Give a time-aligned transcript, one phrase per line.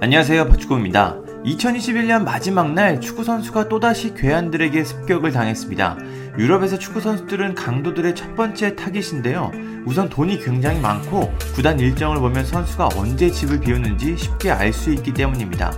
[0.00, 1.20] 안녕하세요 박주공입니다.
[1.44, 5.98] 2021년 마지막 날 축구 선수가 또다시 괴한들에게 습격을 당했습니다.
[6.38, 9.52] 유럽에서 축구 선수들은 강도들의 첫 번째 타깃인데요.
[9.84, 15.12] 우선 돈이 굉장히 많고 구단 일정을 보면 선수가 언제 집을 비우는지 쉽게 알 수 있기
[15.12, 15.70] 때문입니다.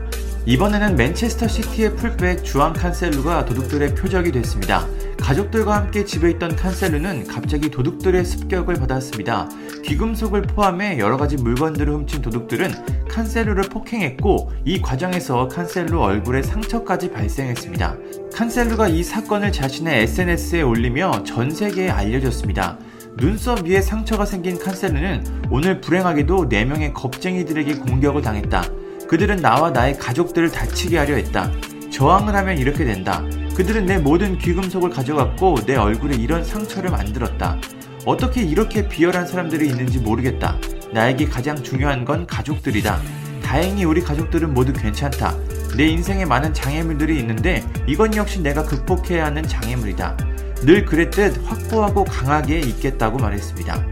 [0.45, 4.87] 이번에는 맨체스터 시티의 풀백 주앙 칸셀루가 도둑들의 표적이 됐습니다.
[5.19, 9.49] 가족들과 함께 집에 있던 칸셀루는 갑자기 도둑들의 습격을 받았습니다.
[9.85, 17.97] 귀금속을 포함해 여러 가지 물건들을 훔친 도둑들은 칸셀루를 폭행했고 이 과정에서 칸셀루 얼굴에 상처까지 발생했습니다.
[18.35, 22.79] 칸셀루가 이 사건을 자신의 SNS에 올리며 전 세계에 알려졌습니다.
[23.17, 28.63] 눈썹 위에 상처가 생긴 칸셀루는 오늘 불행하게도 4명의 겁쟁이들에게 공격을 당했다.
[29.09, 31.51] 그들은 나와 나의 가족들을 다치게 하려 했다.
[31.91, 33.25] 저항을 하면 이렇게 된다.
[33.57, 37.59] 그들은 내 모든 귀금속을 가져갔고 내 얼굴에 이런 상처를 만들었다.
[38.05, 40.59] 어떻게 이렇게 비열한 사람들이 있는지 모르겠다.
[40.93, 43.01] 나에게 가장 중요한 건 가족들이다.
[43.43, 45.35] 다행히 우리 가족들은 모두 괜찮다.
[45.75, 50.19] 내 인생에 많은 장애물들이 있는데 이건 역시 내가 극복해야 하는 장애물이다.
[50.67, 53.87] 늘 그랬듯 확고하고 강하게 있겠다고 말했습니다.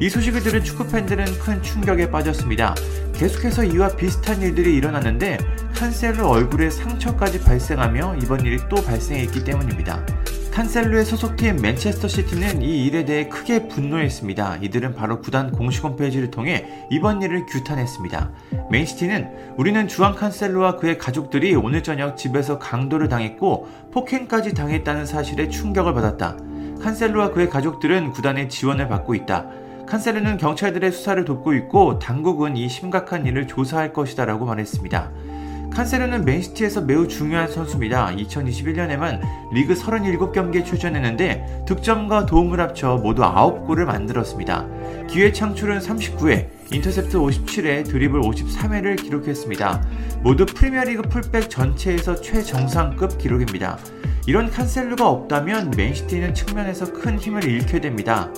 [0.00, 2.74] 이 소식을 들은 축구 팬들은 큰 충격에 빠졌습니다.
[3.14, 5.36] 계속해서 이와 비슷한 일들이 일어났는데
[5.80, 10.04] 칸셀루 얼굴에 상처까지 발생하며 이번 일이 또 발생했기 때문입니다.
[10.52, 14.58] 칸셀루의 소속팀 맨체스터 시티는 이 일에 대해 크게 분노했습니다.
[14.60, 18.30] 이들은 바로 구단 공식 홈페이지를 통해 이번 일을 규탄했습니다.
[18.70, 25.94] 맨시티는 우리는 주한 칸셀루와 그의 가족들이 오늘 저녁 집에서 강도를 당했고 폭행까지 당했다는 사실에 충격을
[25.94, 26.36] 받았다.
[26.82, 29.46] 칸셀루와 그의 가족들은 구단의 지원을 받고 있다.
[29.86, 35.10] 칸셀루는 경찰들의 수사를 돕고 있고 당국은 이 심각한 일을 조사할 것이다라고 말했습니다.
[35.70, 38.14] 칸셀루는 맨시티에서 매우 중요한 선수입니다.
[38.16, 39.20] 2021년에만
[39.52, 44.66] 리그 37경기에 출전했는데 득점과 도움을 합쳐 모두 9골을 만들었습니다.
[45.08, 49.82] 기회 창출은 39회, 인터셉트 57회, 드리블 53회를 기록했습니다.
[50.22, 53.78] 모두 프리미어리그 풀백 전체에서 최정상급 기록입니다.
[54.26, 58.30] 이런 칸셀루가 없다면 맨시티는 측면에서 큰 힘을 잃게 됩니다.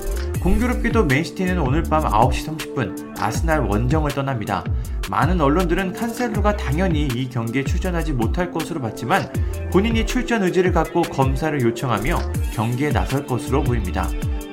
[0.43, 4.65] 공교롭게도 맨시티는 오늘 밤 9시 30분 아스날 원정을 떠납니다.
[5.11, 9.31] 많은 언론들은 칸셀루가 당연히 이 경기에 출전하지 못할 것으로 봤지만
[9.73, 12.19] 본인이 출전 의지를 갖고 검사를 요청하며
[12.55, 14.09] 경기에 나설 것으로 보입니다.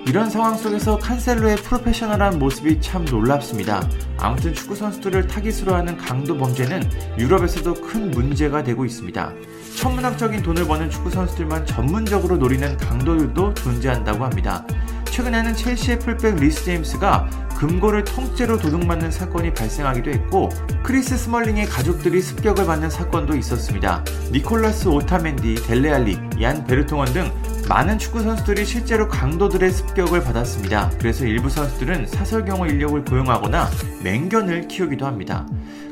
[0.10, 3.88] 이런 상황 속에서 칸셀로의 프로페셔널한 모습이 참 놀랍습니다.
[4.18, 6.90] 아무튼 축구 선수들을 타깃으로 하는 강도 범죄는
[7.20, 9.32] 유럽에서도 큰 문제가 되고 있습니다.
[9.76, 14.66] 천문학적인 돈을 버는 축구 선수들만 전문적으로 노리는 강도들도 존재한다고 합니다.
[15.06, 20.50] 최근에는 첼시의 풀백 리스 제임스가 금고를 통째로 도둑맞는 사건이 발생하기도 했고
[20.82, 24.04] 크리스 스멀링의 가족들이 습격을 받는 사건도 있었습니다.
[24.32, 27.32] 니콜라스 오타멘디, 델레알리, 얀 베르통원 등
[27.70, 30.90] 많은 축구 선수들이 실제로 강도들의 습격을 받았습니다.
[30.98, 33.68] 그래서 일부 선수들은 사설경호 인력을 고용하거나
[34.04, 35.46] 맹견을 키우기도 합니다.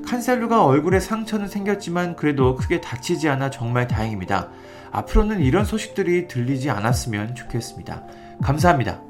[0.08, 4.50] 칸셀루가 얼굴에 상처는 생겼지만 그래도 크게 다치지 않아 정말 다행입니다.
[4.92, 8.06] 앞으로는 이런 소식들이 들리지 않았으면 좋겠습니다.
[8.42, 9.04] 감사합니다.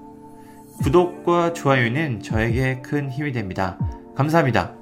[0.84, 3.78] 구독과 좋아요는 저에게 큰 힘이 됩니다.
[4.14, 4.77] 감사합니다.